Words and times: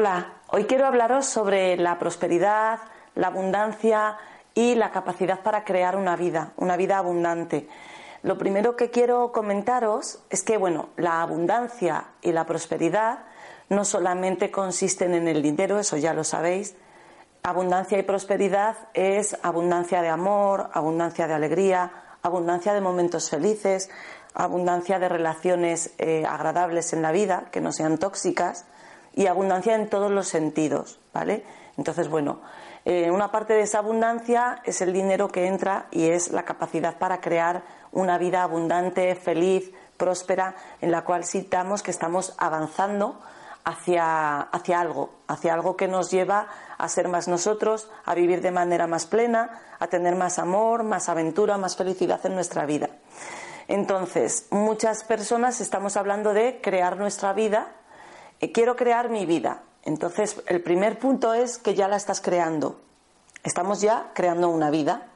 Hola, 0.00 0.32
hoy 0.46 0.64
quiero 0.64 0.86
hablaros 0.86 1.26
sobre 1.26 1.76
la 1.76 1.98
prosperidad, 1.98 2.78
la 3.16 3.26
abundancia 3.26 4.16
y 4.54 4.74
la 4.74 4.92
capacidad 4.92 5.40
para 5.40 5.62
crear 5.62 5.94
una 5.94 6.16
vida, 6.16 6.54
una 6.56 6.78
vida 6.78 6.96
abundante. 6.96 7.68
Lo 8.22 8.38
primero 8.38 8.76
que 8.76 8.88
quiero 8.88 9.30
comentaros 9.30 10.20
es 10.30 10.42
que, 10.42 10.56
bueno, 10.56 10.88
la 10.96 11.20
abundancia 11.20 12.04
y 12.22 12.32
la 12.32 12.46
prosperidad 12.46 13.24
no 13.68 13.84
solamente 13.84 14.50
consisten 14.50 15.12
en 15.12 15.28
el 15.28 15.42
dinero, 15.42 15.78
eso 15.78 15.98
ya 15.98 16.14
lo 16.14 16.24
sabéis. 16.24 16.76
Abundancia 17.42 17.98
y 17.98 18.02
prosperidad 18.02 18.78
es 18.94 19.36
abundancia 19.42 20.00
de 20.00 20.08
amor, 20.08 20.70
abundancia 20.72 21.26
de 21.26 21.34
alegría, 21.34 21.92
abundancia 22.22 22.72
de 22.72 22.80
momentos 22.80 23.28
felices, 23.28 23.90
abundancia 24.32 24.98
de 24.98 25.10
relaciones 25.10 25.90
eh, 25.98 26.24
agradables 26.26 26.94
en 26.94 27.02
la 27.02 27.12
vida, 27.12 27.48
que 27.52 27.60
no 27.60 27.70
sean 27.70 27.98
tóxicas 27.98 28.64
y 29.14 29.26
abundancia 29.26 29.74
en 29.74 29.88
todos 29.88 30.10
los 30.10 30.28
sentidos, 30.28 31.00
¿vale? 31.12 31.44
Entonces, 31.76 32.08
bueno, 32.08 32.40
eh, 32.84 33.10
una 33.10 33.30
parte 33.30 33.54
de 33.54 33.62
esa 33.62 33.78
abundancia 33.78 34.62
es 34.64 34.80
el 34.80 34.92
dinero 34.92 35.28
que 35.28 35.46
entra 35.46 35.86
y 35.90 36.08
es 36.08 36.30
la 36.32 36.44
capacidad 36.44 36.98
para 36.98 37.20
crear 37.20 37.62
una 37.92 38.18
vida 38.18 38.42
abundante, 38.42 39.14
feliz, 39.14 39.72
próspera, 39.96 40.54
en 40.80 40.90
la 40.90 41.04
cual 41.04 41.24
sintamos 41.24 41.82
que 41.82 41.90
estamos 41.90 42.34
avanzando 42.38 43.20
hacia, 43.64 44.40
hacia 44.40 44.80
algo, 44.80 45.10
hacia 45.28 45.52
algo 45.52 45.76
que 45.76 45.88
nos 45.88 46.10
lleva 46.10 46.48
a 46.78 46.88
ser 46.88 47.08
más 47.08 47.28
nosotros, 47.28 47.90
a 48.04 48.14
vivir 48.14 48.40
de 48.40 48.50
manera 48.50 48.86
más 48.86 49.06
plena, 49.06 49.60
a 49.78 49.86
tener 49.88 50.16
más 50.16 50.38
amor, 50.38 50.82
más 50.82 51.08
aventura, 51.08 51.58
más 51.58 51.76
felicidad 51.76 52.24
en 52.24 52.34
nuestra 52.34 52.64
vida. 52.64 52.88
Entonces, 53.68 54.46
muchas 54.50 55.04
personas 55.04 55.60
estamos 55.60 55.96
hablando 55.96 56.32
de 56.32 56.60
crear 56.60 56.96
nuestra 56.96 57.32
vida 57.32 57.68
quiero 58.48 58.74
crear 58.74 59.10
mi 59.10 59.26
vida. 59.26 59.62
Entonces, 59.84 60.42
el 60.46 60.62
primer 60.62 60.98
punto 60.98 61.34
es 61.34 61.58
que 61.58 61.74
ya 61.74 61.88
la 61.88 61.96
estás 61.96 62.20
creando. 62.20 62.80
Estamos 63.42 63.80
ya 63.80 64.10
creando 64.14 64.48
una 64.48 64.70
vida. 64.70 65.08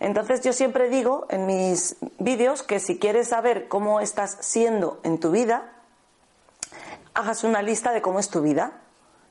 Entonces, 0.00 0.42
yo 0.42 0.52
siempre 0.52 0.88
digo 0.88 1.26
en 1.30 1.46
mis 1.46 1.96
vídeos 2.18 2.62
que 2.62 2.80
si 2.80 2.98
quieres 2.98 3.28
saber 3.28 3.68
cómo 3.68 4.00
estás 4.00 4.36
siendo 4.40 5.00
en 5.04 5.18
tu 5.18 5.30
vida, 5.30 5.72
hagas 7.14 7.44
una 7.44 7.62
lista 7.62 7.92
de 7.92 8.02
cómo 8.02 8.18
es 8.18 8.28
tu 8.28 8.42
vida. 8.42 8.80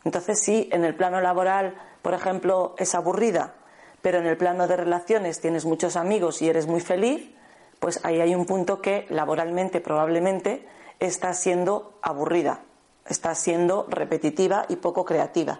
Entonces, 0.05 0.41
si 0.41 0.69
en 0.71 0.83
el 0.83 0.95
plano 0.95 1.21
laboral, 1.21 1.75
por 2.01 2.13
ejemplo, 2.13 2.75
es 2.77 2.95
aburrida, 2.95 3.53
pero 4.01 4.19
en 4.19 4.25
el 4.25 4.37
plano 4.37 4.67
de 4.67 4.77
relaciones 4.77 5.39
tienes 5.39 5.65
muchos 5.65 5.95
amigos 5.95 6.41
y 6.41 6.49
eres 6.49 6.67
muy 6.67 6.81
feliz, 6.81 7.33
pues 7.79 7.99
ahí 8.03 8.19
hay 8.19 8.35
un 8.35 8.45
punto 8.45 8.81
que 8.81 9.05
laboralmente 9.09 9.81
probablemente 9.81 10.67
estás 10.99 11.39
siendo 11.39 11.97
aburrida 12.01 12.61
está 13.07 13.35
siendo 13.35 13.85
repetitiva 13.89 14.65
y 14.69 14.77
poco 14.77 15.05
creativa. 15.05 15.59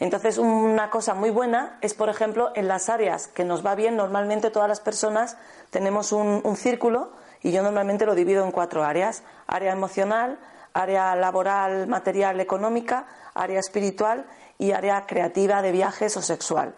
Entonces, 0.00 0.38
una 0.38 0.88
cosa 0.88 1.12
muy 1.12 1.28
buena 1.28 1.76
es, 1.82 1.92
por 1.92 2.08
ejemplo, 2.08 2.52
en 2.54 2.68
las 2.68 2.88
áreas 2.88 3.28
que 3.28 3.44
nos 3.44 3.64
va 3.64 3.74
bien, 3.74 3.96
normalmente 3.96 4.50
todas 4.50 4.68
las 4.68 4.80
personas 4.80 5.36
tenemos 5.68 6.12
un, 6.12 6.42
círculo 6.56 7.12
y 7.42 7.52
yo 7.52 7.62
normalmente 7.62 8.06
lo 8.06 8.14
divido 8.14 8.44
en 8.44 8.50
cuatro 8.50 8.82
áreas. 8.82 9.22
Área 9.46 9.72
emocional, 9.72 10.38
área 10.72 11.14
laboral, 11.16 11.86
material, 11.86 12.40
económica, 12.40 13.06
área 13.34 13.60
espiritual 13.60 14.24
y 14.56 14.72
área 14.72 15.04
creativa 15.06 15.60
de 15.60 15.72
viajes 15.72 16.16
o 16.16 16.22
sexual. 16.22 16.74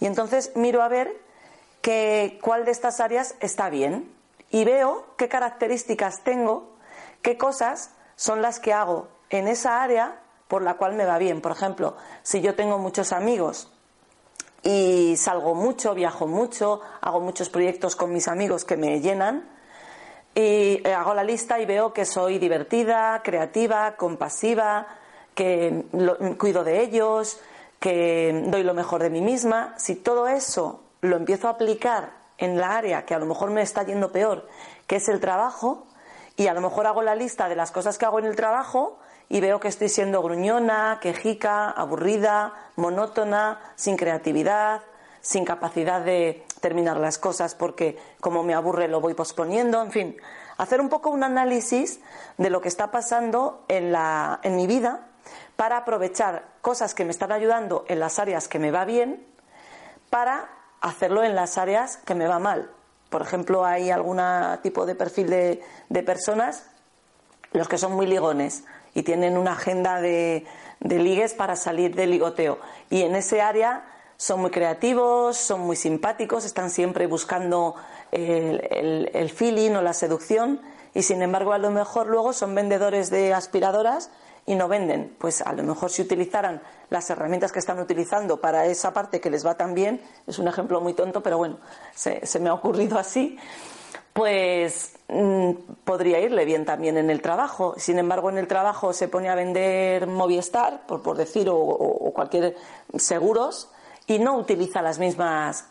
Y 0.00 0.06
entonces 0.06 0.50
miro 0.56 0.82
a 0.82 0.88
ver 0.88 1.16
que, 1.80 2.40
cuál 2.42 2.64
de 2.64 2.72
estas 2.72 2.98
áreas 2.98 3.36
está 3.38 3.70
bien 3.70 4.12
y 4.50 4.64
veo 4.64 5.06
qué 5.16 5.28
características 5.28 6.24
tengo, 6.24 6.74
qué 7.22 7.38
cosas 7.38 7.92
son 8.16 8.42
las 8.42 8.58
que 8.58 8.72
hago 8.72 9.13
en 9.38 9.48
esa 9.48 9.82
área 9.82 10.20
por 10.48 10.62
la 10.62 10.74
cual 10.74 10.94
me 10.94 11.04
va 11.04 11.18
bien. 11.18 11.40
Por 11.40 11.52
ejemplo, 11.52 11.96
si 12.22 12.40
yo 12.40 12.54
tengo 12.54 12.78
muchos 12.78 13.12
amigos 13.12 13.70
y 14.62 15.16
salgo 15.16 15.54
mucho, 15.54 15.94
viajo 15.94 16.26
mucho, 16.26 16.80
hago 17.00 17.20
muchos 17.20 17.50
proyectos 17.50 17.96
con 17.96 18.12
mis 18.12 18.28
amigos 18.28 18.64
que 18.64 18.76
me 18.76 19.00
llenan, 19.00 19.48
y 20.34 20.84
hago 20.88 21.14
la 21.14 21.22
lista 21.22 21.60
y 21.60 21.66
veo 21.66 21.92
que 21.92 22.04
soy 22.04 22.38
divertida, 22.38 23.20
creativa, 23.22 23.94
compasiva, 23.96 24.88
que 25.34 25.84
cuido 26.38 26.64
de 26.64 26.82
ellos, 26.82 27.40
que 27.78 28.42
doy 28.46 28.64
lo 28.64 28.74
mejor 28.74 29.02
de 29.02 29.10
mí 29.10 29.20
misma. 29.20 29.74
Si 29.78 29.94
todo 29.94 30.26
eso 30.26 30.82
lo 31.02 31.16
empiezo 31.16 31.46
a 31.46 31.52
aplicar 31.52 32.14
en 32.38 32.58
la 32.58 32.76
área 32.76 33.04
que 33.04 33.14
a 33.14 33.18
lo 33.18 33.26
mejor 33.26 33.50
me 33.50 33.62
está 33.62 33.84
yendo 33.84 34.10
peor, 34.10 34.48
que 34.88 34.96
es 34.96 35.08
el 35.08 35.20
trabajo, 35.20 35.86
y 36.36 36.46
a 36.48 36.54
lo 36.54 36.60
mejor 36.60 36.86
hago 36.86 37.02
la 37.02 37.14
lista 37.14 37.48
de 37.48 37.56
las 37.56 37.70
cosas 37.70 37.98
que 37.98 38.06
hago 38.06 38.18
en 38.18 38.24
el 38.26 38.36
trabajo 38.36 38.98
y 39.28 39.40
veo 39.40 39.60
que 39.60 39.68
estoy 39.68 39.88
siendo 39.88 40.22
gruñona, 40.22 40.98
quejica, 41.00 41.70
aburrida, 41.70 42.52
monótona, 42.76 43.60
sin 43.76 43.96
creatividad, 43.96 44.82
sin 45.20 45.44
capacidad 45.44 46.00
de 46.00 46.44
terminar 46.60 46.98
las 46.98 47.18
cosas 47.18 47.54
porque 47.54 47.98
como 48.20 48.42
me 48.42 48.54
aburre 48.54 48.88
lo 48.88 49.00
voy 49.00 49.14
posponiendo, 49.14 49.80
en 49.82 49.92
fin, 49.92 50.16
hacer 50.58 50.80
un 50.80 50.88
poco 50.88 51.10
un 51.10 51.24
análisis 51.24 52.00
de 52.36 52.50
lo 52.50 52.60
que 52.60 52.68
está 52.68 52.90
pasando 52.90 53.64
en, 53.68 53.92
la, 53.92 54.40
en 54.42 54.56
mi 54.56 54.66
vida 54.66 55.06
para 55.56 55.78
aprovechar 55.78 56.44
cosas 56.60 56.94
que 56.94 57.04
me 57.04 57.10
están 57.10 57.32
ayudando 57.32 57.84
en 57.88 58.00
las 58.00 58.18
áreas 58.18 58.48
que 58.48 58.58
me 58.58 58.70
va 58.70 58.84
bien 58.84 59.24
para 60.10 60.48
hacerlo 60.80 61.22
en 61.22 61.34
las 61.34 61.58
áreas 61.58 61.96
que 61.98 62.14
me 62.14 62.26
va 62.26 62.38
mal. 62.38 62.70
Por 63.14 63.22
ejemplo, 63.22 63.64
hay 63.64 63.92
algún 63.92 64.20
tipo 64.60 64.86
de 64.86 64.96
perfil 64.96 65.30
de, 65.30 65.62
de 65.88 66.02
personas, 66.02 66.66
los 67.52 67.68
que 67.68 67.78
son 67.78 67.92
muy 67.92 68.08
ligones, 68.08 68.64
y 68.92 69.04
tienen 69.04 69.38
una 69.38 69.52
agenda 69.52 70.00
de, 70.00 70.44
ligues 70.80 71.32
para 71.32 71.54
salir 71.54 71.94
del 71.94 72.10
ligoteo. 72.10 72.58
Y 72.90 73.02
en 73.02 73.14
ese 73.14 73.40
área 73.40 73.84
son 74.16 74.40
muy 74.40 74.50
creativos, 74.50 75.36
son 75.36 75.60
muy 75.60 75.76
simpáticos, 75.76 76.44
están 76.44 76.70
siempre 76.70 77.06
buscando 77.06 77.76
el, 78.10 79.08
el, 79.14 79.30
feeling 79.30 79.76
o 79.76 79.80
la 79.80 79.92
seducción 79.92 80.60
y 80.92 81.04
sin 81.04 81.22
embargo 81.22 81.52
a 81.52 81.58
lo 81.58 81.70
mejor 81.70 82.08
luego 82.08 82.32
son 82.32 82.52
vendedores 82.56 83.10
de 83.10 83.32
aspiradoras 83.32 84.10
y 84.46 84.54
no 84.54 84.68
venden. 84.68 85.14
Pues 85.18 85.42
a 85.42 85.52
lo 85.52 85.62
mejor 85.62 85.90
si 85.90 86.02
utilizaran 86.02 86.62
las 86.90 87.08
herramientas 87.10 87.52
que 87.52 87.58
están 87.58 87.78
utilizando 87.78 88.40
para 88.40 88.66
esa 88.66 88.92
parte 88.92 89.20
que 89.20 89.30
les 89.30 89.44
va 89.44 89.56
tan 89.56 89.74
bien, 89.74 90.00
es 90.26 90.38
un 90.38 90.48
ejemplo 90.48 90.80
muy 90.80 90.94
tonto, 90.94 91.22
pero 91.22 91.38
bueno, 91.38 91.58
se, 91.94 92.24
se 92.26 92.40
me 92.40 92.48
ha 92.48 92.54
ocurrido 92.54 92.98
así, 92.98 93.38
pues 94.12 94.92
mm, 95.08 95.50
podría 95.84 96.20
irle 96.20 96.44
bien 96.44 96.64
también 96.64 96.96
en 96.96 97.10
el 97.10 97.20
trabajo. 97.20 97.74
Sin 97.76 97.98
embargo, 97.98 98.30
en 98.30 98.38
el 98.38 98.46
trabajo 98.46 98.92
se 98.92 99.08
pone 99.08 99.28
a 99.28 99.34
vender 99.34 100.06
Movistar, 100.06 100.86
por, 100.86 101.02
por 101.02 101.16
decir, 101.16 101.48
o, 101.48 101.56
o, 101.56 102.12
cualquier 102.12 102.56
seguros, 102.96 103.70
y 104.06 104.18
no 104.18 104.36
utiliza 104.36 104.82
las 104.82 104.98
mismas 104.98 105.66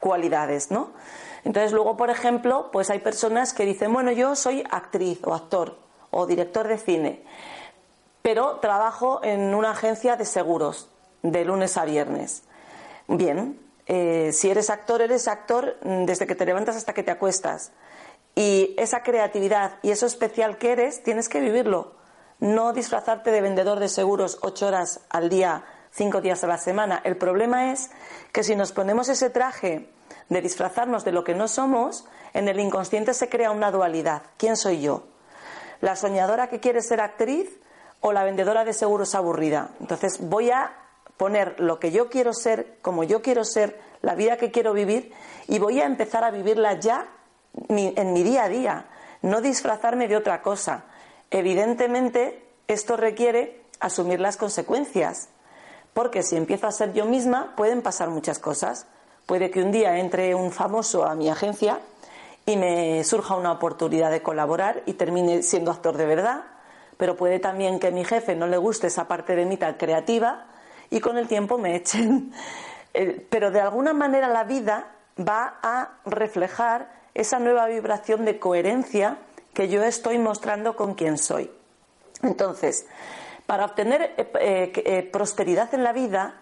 cualidades, 0.00 0.70
¿no? 0.70 0.90
Entonces, 1.44 1.72
luego, 1.72 1.96
por 1.96 2.10
ejemplo, 2.10 2.68
pues 2.72 2.90
hay 2.90 2.98
personas 2.98 3.54
que 3.54 3.64
dicen, 3.64 3.92
bueno, 3.92 4.12
yo 4.12 4.36
soy 4.36 4.64
actriz 4.70 5.20
o 5.24 5.34
actor 5.34 5.78
o 6.10 6.26
director 6.26 6.68
de 6.68 6.78
cine, 6.78 7.22
pero 8.28 8.56
trabajo 8.56 9.20
en 9.24 9.54
una 9.54 9.70
agencia 9.70 10.14
de 10.16 10.26
seguros 10.26 10.90
de 11.22 11.46
lunes 11.46 11.78
a 11.78 11.86
viernes. 11.86 12.42
Bien, 13.06 13.58
eh, 13.86 14.32
si 14.34 14.50
eres 14.50 14.68
actor, 14.68 15.00
eres 15.00 15.28
actor 15.28 15.78
desde 15.80 16.26
que 16.26 16.34
te 16.34 16.44
levantas 16.44 16.76
hasta 16.76 16.92
que 16.92 17.02
te 17.02 17.10
acuestas. 17.10 17.72
Y 18.34 18.74
esa 18.76 19.02
creatividad 19.02 19.78
y 19.80 19.92
eso 19.92 20.04
especial 20.04 20.58
que 20.58 20.72
eres, 20.72 21.02
tienes 21.02 21.30
que 21.30 21.40
vivirlo. 21.40 21.94
No 22.38 22.74
disfrazarte 22.74 23.30
de 23.30 23.40
vendedor 23.40 23.80
de 23.80 23.88
seguros 23.88 24.36
ocho 24.42 24.66
horas 24.66 25.00
al 25.08 25.30
día, 25.30 25.64
cinco 25.90 26.20
días 26.20 26.44
a 26.44 26.48
la 26.48 26.58
semana. 26.58 27.00
El 27.04 27.16
problema 27.16 27.72
es 27.72 27.90
que 28.32 28.44
si 28.44 28.56
nos 28.56 28.72
ponemos 28.72 29.08
ese 29.08 29.30
traje 29.30 29.88
de 30.28 30.42
disfrazarnos 30.42 31.02
de 31.02 31.12
lo 31.12 31.24
que 31.24 31.34
no 31.34 31.48
somos, 31.48 32.04
en 32.34 32.46
el 32.46 32.60
inconsciente 32.60 33.14
se 33.14 33.30
crea 33.30 33.52
una 33.52 33.70
dualidad. 33.70 34.20
¿Quién 34.36 34.58
soy 34.58 34.82
yo? 34.82 35.04
¿La 35.80 35.96
soñadora 35.96 36.48
que 36.48 36.60
quiere 36.60 36.82
ser 36.82 37.00
actriz 37.00 37.57
o 38.00 38.12
la 38.12 38.24
vendedora 38.24 38.64
de 38.64 38.72
seguros 38.72 39.14
aburrida? 39.14 39.70
Entonces 39.80 40.18
voy 40.20 40.50
a 40.50 40.72
poner 41.16 41.58
lo 41.58 41.78
que 41.78 41.90
yo 41.90 42.08
quiero 42.08 42.32
ser, 42.32 42.78
como 42.82 43.04
yo 43.04 43.22
quiero 43.22 43.44
ser, 43.44 43.80
la 44.02 44.14
vida 44.14 44.36
que 44.36 44.50
quiero 44.50 44.72
vivir 44.72 45.12
y 45.48 45.58
voy 45.58 45.80
a 45.80 45.86
empezar 45.86 46.24
a 46.24 46.30
vivirla 46.30 46.78
ya 46.78 47.08
en 47.68 48.12
mi 48.12 48.22
día 48.22 48.44
a 48.44 48.48
día, 48.48 48.86
no 49.22 49.40
disfrazarme 49.40 50.06
de 50.06 50.16
otra 50.16 50.42
cosa. 50.42 50.84
Evidentemente, 51.30 52.44
esto 52.68 52.96
requiere 52.96 53.62
asumir 53.80 54.20
las 54.20 54.36
consecuencias, 54.36 55.28
porque 55.92 56.22
si 56.22 56.36
empiezo 56.36 56.66
a 56.66 56.72
ser 56.72 56.92
yo 56.92 57.04
misma, 57.06 57.54
pueden 57.56 57.82
pasar 57.82 58.10
muchas 58.10 58.38
cosas. 58.38 58.86
Puede 59.26 59.50
que 59.50 59.62
un 59.62 59.72
día 59.72 59.98
entre 59.98 60.34
un 60.34 60.52
famoso 60.52 61.04
a 61.04 61.14
mi 61.14 61.28
agencia 61.28 61.80
y 62.46 62.56
me 62.56 63.02
surja 63.04 63.34
una 63.34 63.52
oportunidad 63.52 64.10
de 64.10 64.22
colaborar 64.22 64.82
y 64.86 64.94
termine 64.94 65.42
siendo 65.42 65.70
actor 65.70 65.96
de 65.96 66.06
verdad, 66.06 66.44
pero 66.98 67.16
puede 67.16 67.38
también 67.38 67.78
que 67.78 67.90
mi 67.90 68.04
jefe 68.04 68.34
no 68.34 68.46
le 68.46 68.58
guste 68.58 68.88
esa 68.88 69.08
parte 69.08 69.34
de 69.34 69.46
mí 69.46 69.56
tan 69.56 69.74
creativa 69.74 70.46
y 70.90 71.00
con 71.00 71.16
el 71.16 71.26
tiempo 71.26 71.56
me 71.56 71.74
echen. 71.74 72.32
Eh, 72.94 73.26
pero 73.28 73.50
de 73.50 73.60
alguna 73.60 73.92
manera 73.92 74.28
la 74.28 74.44
vida 74.44 74.86
va 75.20 75.58
a 75.62 75.98
reflejar 76.06 76.90
esa 77.12 77.38
nueva 77.38 77.66
vibración 77.66 78.24
de 78.24 78.38
coherencia 78.38 79.18
que 79.52 79.68
yo 79.68 79.84
estoy 79.84 80.18
mostrando 80.18 80.74
con 80.74 80.94
quien 80.94 81.18
soy. 81.18 81.50
Entonces, 82.22 82.86
Para 83.44 83.66
obtener 83.66 84.14
eh, 84.16 85.08
prosperidad 85.12 85.74
en 85.74 85.84
la 85.84 85.92
vida, 85.92 86.34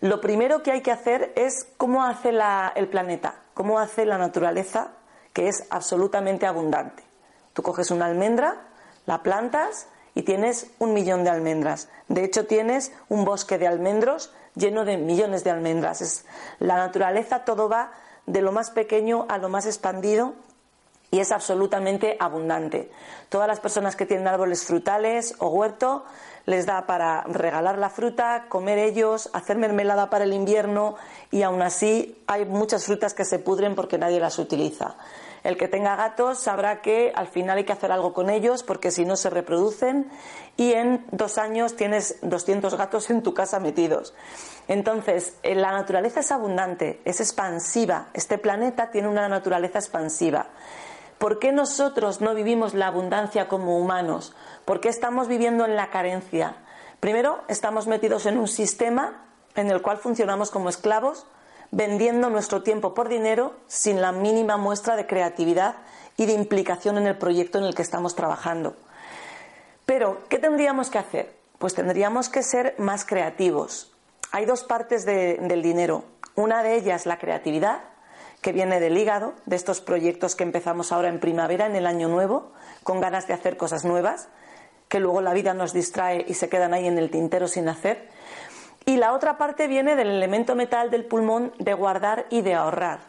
lo 0.00 0.20
primero 0.20 0.62
que 0.62 0.70
hay 0.70 0.82
que 0.82 0.92
hacer 0.92 1.32
es 1.34 1.66
cómo 1.76 2.04
hace 2.04 2.30
el 2.76 2.88
planeta, 2.88 3.34
cómo 3.52 3.80
hace 3.80 4.06
la 4.06 4.18
naturaleza, 4.18 4.92
que 5.32 5.48
es 5.48 5.66
absolutamente 5.70 6.46
abundante. 6.46 7.02
Tú 7.52 7.62
coges 7.62 7.90
una 7.90 8.06
almendra, 8.06 8.68
la 9.06 9.22
plantas 9.22 9.88
y 10.18 10.22
tienes 10.22 10.66
un 10.80 10.94
millón 10.94 11.22
de 11.22 11.30
almendras. 11.30 11.88
De 12.08 12.24
hecho, 12.24 12.44
tienes 12.44 12.90
un 13.08 13.24
bosque 13.24 13.56
de 13.56 13.68
almendros 13.68 14.32
lleno 14.56 14.84
de 14.84 14.96
millones 14.96 15.44
de 15.44 15.52
almendras. 15.52 16.24
La 16.58 16.74
naturaleza 16.74 17.44
todo 17.44 17.68
va 17.68 17.92
de 18.26 18.42
lo 18.42 18.50
más 18.50 18.72
pequeño 18.72 19.26
a 19.28 19.38
lo 19.38 19.48
más 19.48 19.64
expandido 19.64 20.34
y 21.12 21.20
es 21.20 21.30
absolutamente 21.30 22.16
abundante. 22.18 22.90
Todas 23.28 23.46
las 23.46 23.60
personas 23.60 23.94
que 23.94 24.06
tienen 24.06 24.26
árboles 24.26 24.64
frutales 24.64 25.36
o 25.38 25.50
huerto 25.50 26.04
les 26.46 26.66
da 26.66 26.84
para 26.84 27.22
regalar 27.22 27.78
la 27.78 27.88
fruta, 27.88 28.46
comer 28.48 28.78
ellos, 28.78 29.30
hacer 29.34 29.56
mermelada 29.56 30.10
para 30.10 30.24
el 30.24 30.32
invierno 30.32 30.96
y 31.30 31.42
aún 31.42 31.62
así 31.62 32.20
hay 32.26 32.44
muchas 32.44 32.86
frutas 32.86 33.14
que 33.14 33.24
se 33.24 33.38
pudren 33.38 33.76
porque 33.76 33.98
nadie 33.98 34.18
las 34.18 34.40
utiliza. 34.40 34.96
El 35.44 35.56
que 35.56 35.68
tenga 35.68 35.96
gatos 35.96 36.38
sabrá 36.38 36.82
que 36.82 37.12
al 37.14 37.28
final 37.28 37.58
hay 37.58 37.64
que 37.64 37.72
hacer 37.72 37.92
algo 37.92 38.12
con 38.12 38.30
ellos 38.30 38.62
porque 38.62 38.90
si 38.90 39.04
no 39.04 39.16
se 39.16 39.30
reproducen 39.30 40.10
y 40.56 40.72
en 40.72 41.04
dos 41.12 41.38
años 41.38 41.76
tienes 41.76 42.18
200 42.22 42.74
gatos 42.74 43.10
en 43.10 43.22
tu 43.22 43.34
casa 43.34 43.60
metidos. 43.60 44.14
Entonces, 44.66 45.36
eh, 45.42 45.54
la 45.54 45.72
naturaleza 45.72 46.20
es 46.20 46.32
abundante, 46.32 47.00
es 47.04 47.20
expansiva. 47.20 48.08
Este 48.12 48.38
planeta 48.38 48.90
tiene 48.90 49.08
una 49.08 49.28
naturaleza 49.28 49.78
expansiva. 49.78 50.46
¿Por 51.18 51.38
qué 51.38 51.52
nosotros 51.52 52.20
no 52.20 52.34
vivimos 52.34 52.74
la 52.74 52.86
abundancia 52.86 53.48
como 53.48 53.78
humanos? 53.78 54.34
¿Por 54.64 54.80
qué 54.80 54.88
estamos 54.88 55.26
viviendo 55.26 55.64
en 55.64 55.74
la 55.74 55.90
carencia? 55.90 56.56
Primero, 57.00 57.42
estamos 57.48 57.86
metidos 57.86 58.26
en 58.26 58.38
un 58.38 58.48
sistema 58.48 59.24
en 59.54 59.70
el 59.70 59.82
cual 59.82 59.98
funcionamos 59.98 60.50
como 60.50 60.68
esclavos 60.68 61.26
vendiendo 61.70 62.30
nuestro 62.30 62.62
tiempo 62.62 62.94
por 62.94 63.08
dinero 63.08 63.54
sin 63.66 64.00
la 64.00 64.12
mínima 64.12 64.56
muestra 64.56 64.96
de 64.96 65.06
creatividad 65.06 65.76
y 66.16 66.26
de 66.26 66.32
implicación 66.32 66.98
en 66.98 67.06
el 67.06 67.16
proyecto 67.16 67.58
en 67.58 67.64
el 67.64 67.74
que 67.74 67.82
estamos 67.82 68.14
trabajando. 68.14 68.76
Pero, 69.86 70.22
¿qué 70.28 70.38
tendríamos 70.38 70.90
que 70.90 70.98
hacer? 70.98 71.34
Pues 71.58 71.74
tendríamos 71.74 72.28
que 72.28 72.42
ser 72.42 72.74
más 72.78 73.04
creativos. 73.04 73.92
Hay 74.32 74.44
dos 74.44 74.64
partes 74.64 75.04
del 75.06 75.62
dinero. 75.62 76.04
Una 76.34 76.62
de 76.62 76.76
ellas, 76.76 77.06
la 77.06 77.18
creatividad, 77.18 77.80
que 78.42 78.52
viene 78.52 78.80
del 78.80 78.96
hígado, 78.96 79.34
de 79.46 79.56
estos 79.56 79.80
proyectos 79.80 80.36
que 80.36 80.44
empezamos 80.44 80.92
ahora 80.92 81.08
en 81.08 81.20
primavera, 81.20 81.66
en 81.66 81.74
el 81.74 81.86
año 81.86 82.08
nuevo, 82.08 82.52
con 82.82 83.00
ganas 83.00 83.26
de 83.26 83.34
hacer 83.34 83.56
cosas 83.56 83.84
nuevas, 83.84 84.28
que 84.88 85.00
luego 85.00 85.20
la 85.20 85.32
vida 85.32 85.54
nos 85.54 85.72
distrae 85.72 86.24
y 86.28 86.34
se 86.34 86.48
quedan 86.48 86.74
ahí 86.74 86.86
en 86.86 86.98
el 86.98 87.10
tintero 87.10 87.48
sin 87.48 87.68
hacer. 87.68 88.08
Y 88.88 88.96
la 88.96 89.12
otra 89.12 89.36
parte 89.36 89.66
viene 89.66 89.96
del 89.96 90.08
elemento 90.08 90.54
metal 90.54 90.90
del 90.90 91.04
pulmón 91.04 91.52
de 91.58 91.74
guardar 91.74 92.24
y 92.30 92.40
de 92.40 92.54
ahorrar, 92.54 93.00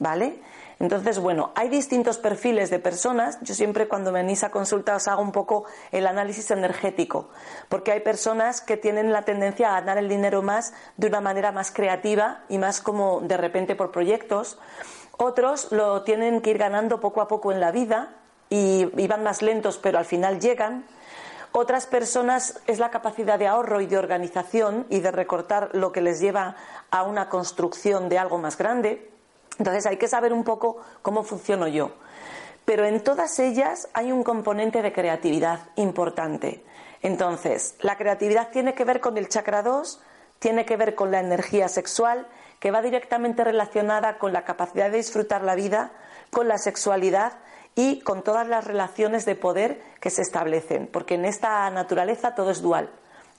¿vale? 0.00 0.42
Entonces, 0.80 1.20
bueno, 1.20 1.52
hay 1.54 1.68
distintos 1.68 2.18
perfiles 2.18 2.70
de 2.70 2.80
personas. 2.80 3.38
Yo 3.42 3.54
siempre 3.54 3.86
cuando 3.86 4.10
venís 4.10 4.42
a 4.42 4.50
consulta 4.50 4.96
os 4.96 5.06
hago 5.06 5.22
un 5.22 5.30
poco 5.30 5.64
el 5.92 6.08
análisis 6.08 6.50
energético, 6.50 7.28
porque 7.68 7.92
hay 7.92 8.00
personas 8.00 8.60
que 8.60 8.76
tienen 8.76 9.12
la 9.12 9.22
tendencia 9.22 9.68
a 9.76 9.78
ganar 9.78 9.98
el 9.98 10.08
dinero 10.08 10.42
más 10.42 10.74
de 10.96 11.06
una 11.06 11.20
manera 11.20 11.52
más 11.52 11.70
creativa 11.70 12.42
y 12.48 12.58
más 12.58 12.80
como 12.80 13.20
de 13.20 13.36
repente 13.36 13.76
por 13.76 13.92
proyectos. 13.92 14.58
Otros 15.18 15.70
lo 15.70 16.02
tienen 16.02 16.40
que 16.40 16.50
ir 16.50 16.58
ganando 16.58 16.98
poco 16.98 17.20
a 17.20 17.28
poco 17.28 17.52
en 17.52 17.60
la 17.60 17.70
vida 17.70 18.08
y, 18.50 18.90
y 19.00 19.06
van 19.06 19.22
más 19.22 19.42
lentos, 19.42 19.78
pero 19.78 19.98
al 19.98 20.04
final 20.04 20.40
llegan. 20.40 20.84
Otras 21.60 21.86
personas 21.86 22.60
es 22.68 22.78
la 22.78 22.92
capacidad 22.92 23.36
de 23.36 23.48
ahorro 23.48 23.80
y 23.80 23.86
de 23.86 23.98
organización 23.98 24.86
y 24.90 25.00
de 25.00 25.10
recortar 25.10 25.70
lo 25.72 25.90
que 25.90 26.00
les 26.00 26.20
lleva 26.20 26.54
a 26.92 27.02
una 27.02 27.28
construcción 27.28 28.08
de 28.08 28.16
algo 28.16 28.38
más 28.38 28.56
grande. 28.56 29.10
Entonces 29.58 29.84
hay 29.86 29.96
que 29.96 30.06
saber 30.06 30.32
un 30.32 30.44
poco 30.44 30.76
cómo 31.02 31.24
funciono 31.24 31.66
yo. 31.66 31.90
Pero 32.64 32.84
en 32.84 33.02
todas 33.02 33.40
ellas 33.40 33.88
hay 33.92 34.12
un 34.12 34.22
componente 34.22 34.82
de 34.82 34.92
creatividad 34.92 35.70
importante. 35.74 36.64
Entonces, 37.02 37.74
la 37.80 37.98
creatividad 37.98 38.50
tiene 38.50 38.74
que 38.74 38.84
ver 38.84 39.00
con 39.00 39.18
el 39.18 39.28
chakra 39.28 39.64
2, 39.64 40.00
tiene 40.38 40.64
que 40.64 40.76
ver 40.76 40.94
con 40.94 41.10
la 41.10 41.18
energía 41.18 41.66
sexual, 41.66 42.28
que 42.60 42.70
va 42.70 42.82
directamente 42.82 43.42
relacionada 43.42 44.18
con 44.18 44.32
la 44.32 44.44
capacidad 44.44 44.92
de 44.92 44.98
disfrutar 44.98 45.42
la 45.42 45.56
vida, 45.56 45.90
con 46.30 46.46
la 46.46 46.58
sexualidad 46.58 47.32
y 47.78 48.00
con 48.00 48.24
todas 48.24 48.48
las 48.48 48.64
relaciones 48.64 49.24
de 49.24 49.36
poder 49.36 49.80
que 50.00 50.10
se 50.10 50.22
establecen, 50.22 50.88
porque 50.88 51.14
en 51.14 51.24
esta 51.24 51.70
naturaleza 51.70 52.34
todo 52.34 52.50
es 52.50 52.60
dual, 52.60 52.90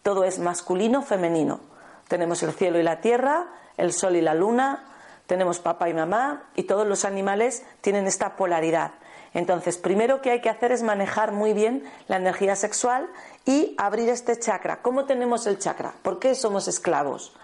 todo 0.01 0.23
es 0.23 0.39
masculino, 0.39 1.01
femenino. 1.01 1.59
Tenemos 2.07 2.41
el 2.41 2.53
cielo 2.53 2.79
y 2.79 2.83
la 2.83 3.01
tierra, 3.01 3.47
el 3.75 3.91
sol 3.91 4.15
y 4.15 4.21
la 4.21 4.33
luna, 4.33 4.85
tenemos 5.27 5.59
papá 5.59 5.89
y 5.89 5.93
mamá 5.93 6.43
y 6.55 6.63
todos 6.63 6.87
los 6.87 7.03
animales 7.03 7.65
tienen 7.81 8.07
esta 8.07 8.37
polaridad. 8.37 8.91
Entonces, 9.33 9.77
primero 9.77 10.21
que 10.21 10.31
hay 10.31 10.39
que 10.39 10.49
hacer 10.49 10.71
es 10.71 10.83
manejar 10.83 11.33
muy 11.33 11.51
bien 11.51 11.83
la 12.07 12.15
energía 12.15 12.55
sexual 12.55 13.09
y 13.45 13.75
abrir 13.77 14.07
este 14.07 14.39
chakra. 14.39 14.81
¿Cómo 14.81 15.03
tenemos 15.03 15.47
el 15.47 15.59
chakra? 15.59 15.95
¿Por 16.01 16.17
qué 16.17 16.33
somos 16.33 16.69
esclavos? 16.69 17.35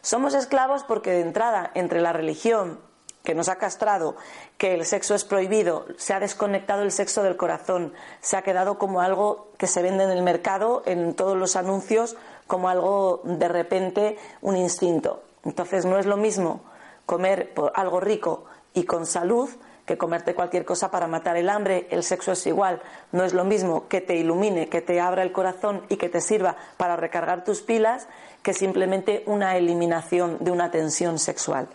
Somos 0.00 0.32
esclavos 0.32 0.82
porque 0.82 1.10
de 1.10 1.20
entrada 1.20 1.70
entre 1.74 2.00
la 2.00 2.14
religión 2.14 2.87
que 3.28 3.34
nos 3.34 3.50
ha 3.50 3.56
castrado, 3.56 4.16
que 4.56 4.72
el 4.72 4.86
sexo 4.86 5.14
es 5.14 5.22
prohibido, 5.22 5.84
se 5.98 6.14
ha 6.14 6.18
desconectado 6.18 6.80
el 6.80 6.90
sexo 6.90 7.22
del 7.22 7.36
corazón, 7.36 7.92
se 8.22 8.38
ha 8.38 8.42
quedado 8.42 8.78
como 8.78 9.02
algo 9.02 9.48
que 9.58 9.66
se 9.66 9.82
vende 9.82 10.04
en 10.04 10.10
el 10.10 10.22
mercado, 10.22 10.82
en 10.86 11.12
todos 11.12 11.36
los 11.36 11.54
anuncios, 11.54 12.16
como 12.46 12.70
algo 12.70 13.20
de 13.24 13.48
repente 13.48 14.16
un 14.40 14.56
instinto. 14.56 15.22
Entonces 15.44 15.84
no 15.84 15.98
es 15.98 16.06
lo 16.06 16.16
mismo 16.16 16.62
comer 17.04 17.52
algo 17.74 18.00
rico 18.00 18.46
y 18.72 18.84
con 18.84 19.04
salud 19.04 19.50
que 19.84 19.98
comerte 19.98 20.34
cualquier 20.34 20.64
cosa 20.64 20.90
para 20.90 21.06
matar 21.06 21.36
el 21.36 21.50
hambre, 21.50 21.86
el 21.90 22.04
sexo 22.04 22.32
es 22.32 22.46
igual, 22.46 22.80
no 23.12 23.24
es 23.24 23.34
lo 23.34 23.44
mismo 23.44 23.88
que 23.88 24.00
te 24.00 24.16
ilumine, 24.16 24.70
que 24.70 24.80
te 24.80 25.00
abra 25.00 25.22
el 25.22 25.32
corazón 25.32 25.82
y 25.90 25.96
que 25.96 26.08
te 26.08 26.22
sirva 26.22 26.56
para 26.78 26.96
recargar 26.96 27.44
tus 27.44 27.60
pilas 27.60 28.06
que 28.42 28.54
simplemente 28.54 29.22
una 29.26 29.56
eliminación 29.56 30.38
de 30.40 30.50
una 30.50 30.70
tensión 30.70 31.18
sexual. 31.18 31.68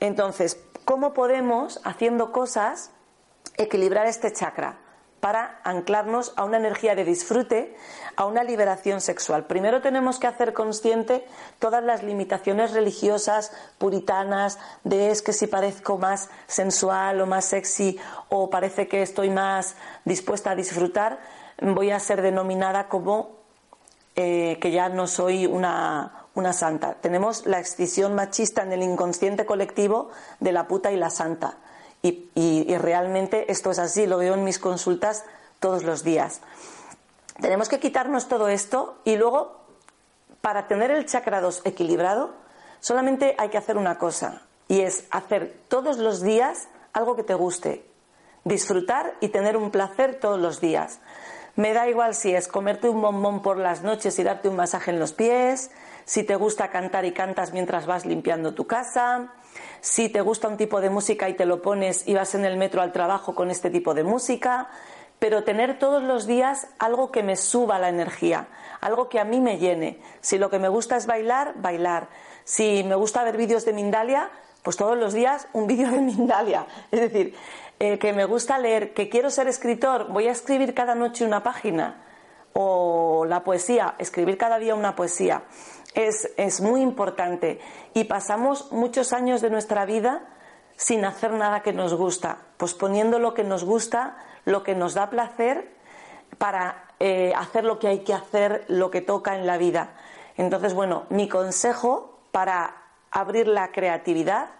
Entonces, 0.00 0.56
cómo 0.86 1.12
podemos, 1.12 1.80
haciendo 1.84 2.32
cosas, 2.32 2.92
equilibrar 3.58 4.06
este 4.06 4.32
chakra 4.32 4.78
para 5.20 5.60
anclarnos 5.64 6.32
a 6.36 6.44
una 6.44 6.58
energía 6.58 6.94
de 6.94 7.04
disfrute, 7.04 7.74
a 8.14 8.24
una 8.26 8.44
liberación 8.44 9.00
sexual. 9.00 9.46
Primero 9.46 9.82
tenemos 9.82 10.20
que 10.20 10.28
hacer 10.28 10.52
consciente 10.52 11.26
todas 11.58 11.82
las 11.82 12.04
limitaciones 12.04 12.72
religiosas, 12.72 13.52
puritanas, 13.78 14.60
de 14.84 15.10
es 15.10 15.22
que 15.22 15.32
si 15.32 15.48
parezco 15.48 15.98
más 15.98 16.30
sensual 16.46 17.20
o 17.20 17.26
más 17.26 17.46
sexy 17.46 17.98
o 18.28 18.48
parece 18.48 18.86
que 18.86 19.02
estoy 19.02 19.28
más 19.28 19.74
dispuesta 20.04 20.52
a 20.52 20.54
disfrutar, 20.54 21.18
voy 21.60 21.90
a 21.90 21.98
ser 21.98 22.22
denominada 22.22 22.88
como 22.88 23.30
eh, 24.14 24.58
que 24.60 24.70
ya 24.70 24.88
no 24.88 25.08
soy 25.08 25.46
una, 25.46 26.25
una 26.36 26.52
santa. 26.52 26.94
Tenemos 26.94 27.46
la 27.46 27.58
excisión 27.58 28.14
machista 28.14 28.62
en 28.62 28.72
el 28.72 28.82
inconsciente 28.82 29.44
colectivo 29.46 30.10
de 30.38 30.52
la 30.52 30.68
puta 30.68 30.92
y 30.92 30.96
la 30.96 31.10
santa. 31.10 31.56
Y, 32.02 32.76
realmente 32.76 33.50
esto 33.50 33.72
es 33.72 33.80
así, 33.80 34.06
lo 34.06 34.18
veo 34.18 34.34
en 34.34 34.44
mis 34.44 34.60
consultas 34.60 35.24
todos 35.58 35.82
los 35.82 36.04
días. 36.04 36.40
Tenemos 37.40 37.68
que 37.68 37.80
quitarnos 37.80 38.28
todo 38.28 38.48
esto 38.48 38.98
y 39.02 39.16
luego, 39.16 39.60
para 40.40 40.68
tener 40.68 40.92
el 40.92 41.06
chakra 41.06 41.40
2 41.40 41.62
equilibrado, 41.64 42.30
solamente 42.78 43.34
hay 43.38 43.48
que 43.48 43.58
hacer 43.58 43.76
una 43.76 43.98
cosa 43.98 44.42
y 44.68 44.82
es 44.82 45.04
hacer 45.10 45.58
todos 45.68 45.98
los 45.98 46.22
días 46.22 46.68
algo 46.92 47.16
que 47.16 47.24
te 47.24 47.34
guste, 47.34 47.84
disfrutar 48.44 49.14
y 49.20 49.30
tener 49.30 49.56
un 49.56 49.70
placer 49.70 50.20
todos 50.20 50.38
los 50.38 50.60
días. 50.60 51.00
Me 51.56 51.72
da 51.72 51.88
igual 51.88 52.14
si 52.14 52.34
es 52.34 52.48
comerte 52.48 52.90
un 52.90 53.00
bombón 53.00 53.40
por 53.40 53.56
las 53.56 53.82
noches 53.82 54.18
y 54.18 54.22
darte 54.22 54.50
un 54.50 54.56
masaje 54.56 54.90
en 54.90 54.98
los 54.98 55.14
pies, 55.14 55.70
si 56.04 56.22
te 56.22 56.36
gusta 56.36 56.70
cantar 56.70 57.06
y 57.06 57.12
cantas 57.12 57.54
mientras 57.54 57.86
vas 57.86 58.04
limpiando 58.04 58.52
tu 58.52 58.66
casa, 58.66 59.32
si 59.80 60.10
te 60.10 60.20
gusta 60.20 60.48
un 60.48 60.58
tipo 60.58 60.82
de 60.82 60.90
música 60.90 61.30
y 61.30 61.34
te 61.34 61.46
lo 61.46 61.62
pones 61.62 62.06
y 62.06 62.12
vas 62.12 62.34
en 62.34 62.44
el 62.44 62.58
metro 62.58 62.82
al 62.82 62.92
trabajo 62.92 63.34
con 63.34 63.50
este 63.50 63.70
tipo 63.70 63.94
de 63.94 64.04
música, 64.04 64.68
pero 65.18 65.44
tener 65.44 65.78
todos 65.78 66.02
los 66.02 66.26
días 66.26 66.68
algo 66.78 67.10
que 67.10 67.22
me 67.22 67.36
suba 67.36 67.78
la 67.78 67.88
energía, 67.88 68.48
algo 68.82 69.08
que 69.08 69.18
a 69.18 69.24
mí 69.24 69.40
me 69.40 69.56
llene. 69.56 69.98
Si 70.20 70.36
lo 70.36 70.50
que 70.50 70.58
me 70.58 70.68
gusta 70.68 70.98
es 70.98 71.06
bailar, 71.06 71.54
bailar. 71.56 72.08
Si 72.44 72.84
me 72.84 72.96
gusta 72.96 73.24
ver 73.24 73.38
vídeos 73.38 73.64
de 73.64 73.72
Mindalia, 73.72 74.30
pues 74.62 74.76
todos 74.76 74.98
los 74.98 75.14
días 75.14 75.48
un 75.52 75.66
vídeo 75.68 75.90
de 75.90 76.00
Mindalia. 76.00 76.66
Es 76.90 77.00
decir, 77.00 77.34
que 77.78 78.12
me 78.12 78.24
gusta 78.24 78.58
leer, 78.58 78.94
que 78.94 79.08
quiero 79.08 79.30
ser 79.30 79.48
escritor, 79.48 80.08
voy 80.08 80.28
a 80.28 80.32
escribir 80.32 80.74
cada 80.74 80.94
noche 80.94 81.24
una 81.24 81.42
página. 81.42 82.02
O 82.54 83.26
la 83.28 83.44
poesía, 83.44 83.96
escribir 83.98 84.38
cada 84.38 84.58
día 84.58 84.74
una 84.74 84.96
poesía 84.96 85.42
es, 85.96 86.60
muy 86.60 86.82
importante 86.82 87.58
y 87.94 88.04
pasamos 88.04 88.70
muchos 88.70 89.12
años 89.12 89.40
de 89.40 89.50
nuestra 89.50 89.86
vida 89.86 90.26
sin 90.76 91.04
hacer 91.06 91.32
nada 91.32 91.62
que 91.62 91.72
nos 91.72 91.94
gusta, 91.94 92.38
posponiendo 92.58 93.18
lo 93.18 93.32
que 93.32 93.44
nos 93.44 93.64
gusta, 93.64 94.18
lo 94.44 94.62
que 94.62 94.74
nos 94.74 94.92
da 94.92 95.08
placer 95.08 95.72
para 96.36 96.84
eh, 97.00 97.32
hacer 97.34 97.64
lo 97.64 97.78
que 97.78 97.88
hay 97.88 98.00
que 98.00 98.12
hacer, 98.12 98.64
lo 98.68 98.90
que 98.90 99.00
toca 99.00 99.36
en 99.36 99.46
la 99.46 99.56
vida. 99.56 99.94
Entonces, 100.36 100.74
bueno, 100.74 101.04
mi 101.08 101.28
consejo 101.28 102.20
para 102.30 102.76
abrir 103.10 103.48
la 103.48 103.72
creatividad, 103.72 104.50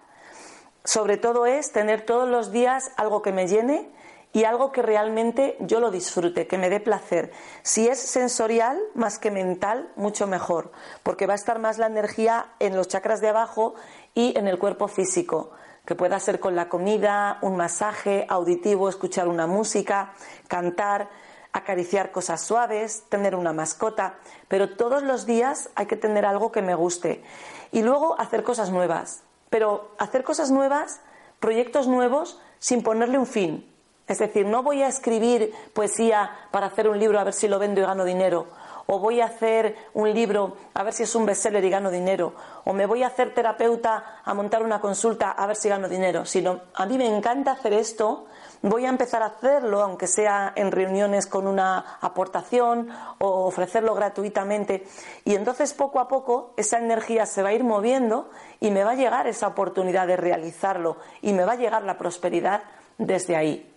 sobre 0.87 1.17
todo 1.17 1.47
es 1.47 1.73
tener 1.73 2.07
todos 2.07 2.29
los 2.29 2.53
días 2.53 2.93
algo 2.97 3.21
que 3.21 3.33
me 3.33 3.49
llene 3.49 3.91
y 4.33 4.45
algo 4.45 4.71
que 4.71 4.83
realmente 4.83 5.57
yo 5.61 5.81
lo 5.81 5.91
disfrute, 5.91 6.47
que 6.47 6.59
me 6.59 6.71
dé 6.71 6.79
placer. 6.79 7.33
Si 7.63 7.89
es 7.89 7.99
sensorial 7.99 8.79
más 8.95 9.19
que 9.19 9.33
mental, 9.33 9.91
mucho 9.97 10.29
mejor, 10.29 10.71
porque 11.03 11.27
va 11.27 11.33
a 11.33 11.37
estar 11.37 11.59
más 11.59 11.79
la 11.79 11.87
energía 11.87 12.53
en 12.61 12.77
los 12.77 12.87
chakras 12.87 13.21
de 13.21 13.31
abajo 13.31 13.75
y 14.15 14.39
en 14.39 14.47
el 14.47 14.59
cuerpo 14.59 14.87
físico, 14.87 15.51
que 15.85 15.97
pueda 15.97 16.21
ser 16.21 16.39
con 16.39 16.55
la 16.55 16.69
comida, 16.69 17.39
un 17.43 17.57
masaje 17.57 18.25
auditivo, 18.29 18.89
escuchar 18.89 19.27
una 19.27 19.49
música, 19.49 20.13
cantar, 20.47 21.09
acariciar 21.53 22.13
cosas 22.13 22.43
suaves, 22.43 23.05
tener 23.09 23.35
una 23.35 23.53
mascota, 23.53 24.17
pero 24.47 24.77
todos 24.77 25.03
los 25.03 25.27
días 25.27 25.71
hay 25.75 25.87
que 25.87 25.97
tener 25.97 26.27
algo 26.27 26.53
que 26.53 26.63
me 26.63 26.77
guste. 26.77 27.25
Y 27.73 27.83
luego 27.83 28.21
hacer 28.21 28.45
cosas 28.45 28.71
nuevas, 28.71 29.23
pero 29.51 29.91
hacer 29.99 30.25
cosas 30.25 30.51
nuevas, 30.51 31.01
proyectos 31.41 31.87
nuevos 31.87 32.41
sin 32.59 32.83
ponerle 32.83 33.19
un 33.19 33.27
fin, 33.27 33.67
es 34.07 34.19
decir, 34.19 34.47
no 34.47 34.63
voy 34.63 34.83
a 34.83 34.89
escribir 34.89 35.53
poesía 35.73 36.31
para 36.53 36.67
hacer 36.67 36.89
un 36.89 36.99
libro 36.99 37.19
a 37.19 37.25
ver 37.25 37.35
si 37.35 37.49
lo 37.49 37.59
vendo 37.59 37.81
y 37.81 37.85
gano 37.85 38.05
dinero, 38.05 38.47
o 38.87 38.99
voy 38.99 39.21
a 39.21 39.27
hacer 39.27 39.77
un 39.95 40.13
libro 40.13 40.57
a 40.75 40.83
ver 40.83 40.93
si 40.93 41.03
es 41.03 41.15
un 41.15 41.27
bestseller 41.27 41.65
y 41.65 41.71
gano 41.71 41.91
dinero, 41.91 42.35
o 42.65 42.73
me 42.73 42.87
voy 42.87 43.03
a 43.03 43.09
hacer 43.09 43.35
terapeuta 43.35 44.21
a 44.25 44.35
montar 44.35 44.63
una 44.63 44.81
consulta 44.81 45.31
a 45.31 45.47
ver 45.47 45.57
si 45.57 45.69
gano 45.69 45.89
dinero, 45.89 46.25
sino 46.25 46.61
a 46.75 46.87
mí 46.87 46.99
me 46.99 47.07
encanta 47.07 47.53
hacer 47.53 47.73
esto, 47.73 48.27
voy 48.63 48.87
a 48.87 48.89
empezar 48.89 49.23
a 49.23 49.27
hacerlo, 49.27 49.83
aunque 49.83 50.07
sea 50.07 50.53
en 50.55 50.73
reuniones 50.73 51.27
con 51.27 51.47
una 51.47 51.99
aportación 52.01 52.89
o 53.19 53.47
ofrecerlo 53.47 53.95
gratuitamente, 53.95 54.87
y 55.25 55.35
entonces 55.35 55.75
poco 55.75 56.01
a 56.01 56.09
poco 56.09 56.53
esa 56.57 56.79
energía 56.79 57.27
se 57.27 57.43
va 57.43 57.51
a 57.51 57.55
ir 57.55 57.65
moviendo 57.65 58.31
y 58.61 58.71
me 58.71 58.85
va 58.85 58.93
a 58.93 58.97
llegar 58.97 59.27
esa 59.27 59.49
oportunidad 59.49 60.07
de 60.07 60.17
realizarlo 60.17 60.97
y 61.23 61.33
me 61.33 61.45
va 61.45 61.53
a 61.53 61.57
llegar 61.57 61.83
la 61.83 61.99
prosperidad 61.99 62.63
desde 62.99 63.37
ahí. 63.37 63.73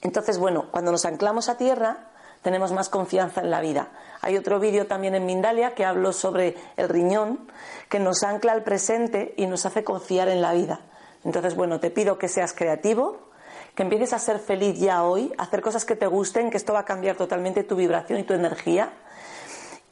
Entonces, 0.00 0.38
bueno, 0.38 0.66
cuando 0.70 0.92
nos 0.92 1.04
anclamos 1.04 1.48
a 1.48 1.56
tierra, 1.56 2.07
tenemos 2.42 2.72
más 2.72 2.88
confianza 2.88 3.40
en 3.40 3.50
la 3.50 3.60
vida. 3.60 3.88
Hay 4.20 4.36
otro 4.36 4.58
vídeo 4.60 4.86
también 4.86 5.14
en 5.14 5.26
Mindalia 5.26 5.74
que 5.74 5.84
hablo 5.84 6.12
sobre 6.12 6.56
el 6.76 6.88
riñón, 6.88 7.50
que 7.88 7.98
nos 7.98 8.22
ancla 8.22 8.52
al 8.52 8.62
presente 8.62 9.34
y 9.36 9.46
nos 9.46 9.66
hace 9.66 9.84
confiar 9.84 10.28
en 10.28 10.40
la 10.40 10.52
vida. 10.52 10.80
Entonces, 11.24 11.54
bueno, 11.54 11.80
te 11.80 11.90
pido 11.90 12.18
que 12.18 12.28
seas 12.28 12.52
creativo, 12.52 13.28
que 13.74 13.82
empieces 13.82 14.12
a 14.12 14.18
ser 14.18 14.38
feliz 14.38 14.78
ya 14.78 15.02
hoy, 15.02 15.32
hacer 15.38 15.62
cosas 15.62 15.84
que 15.84 15.96
te 15.96 16.06
gusten, 16.06 16.50
que 16.50 16.56
esto 16.56 16.72
va 16.72 16.80
a 16.80 16.84
cambiar 16.84 17.16
totalmente 17.16 17.64
tu 17.64 17.76
vibración 17.76 18.18
y 18.18 18.24
tu 18.24 18.34
energía, 18.34 18.92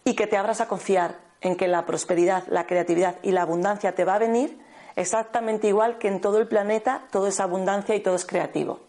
y 0.05 0.15
que 0.15 0.27
te 0.27 0.37
abras 0.37 0.61
a 0.61 0.69
confiar 0.69 1.17
en 1.41 1.57
que 1.57 1.69
la 1.69 1.85
prosperidad, 1.85 2.45
la 2.49 2.67
creatividad 2.67 3.17
y 3.23 3.33
la 3.33 3.43
abundancia 3.43 3.95
te 3.95 4.05
va 4.05 4.15
a 4.15 4.19
venir 4.19 4.65
exactamente 4.97 5.69
igual 5.69 5.99
que 5.99 6.09
en 6.09 6.21
todo 6.21 6.39
el 6.39 6.49
planeta, 6.49 7.03
todo 7.13 7.29
es 7.29 7.39
abundancia 7.39 7.95
y 7.95 8.01
todo 8.01 8.17
es 8.17 8.25
creativo. 8.25 8.81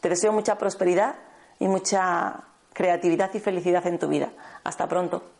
Te 0.00 0.08
deseo 0.08 0.32
mucha 0.32 0.56
prosperidad 0.56 1.16
y 1.58 1.66
mucha 1.66 2.44
creatividad 2.78 3.34
y 3.34 3.40
felicidad 3.40 3.84
en 3.88 3.98
tu 3.98 4.06
vida. 4.06 4.30
Hasta 4.62 4.86
pronto. 4.86 5.37